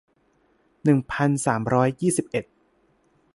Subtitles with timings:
[0.83, 2.45] หนึ่งพันสามร้อยยี่สิบเอ็ด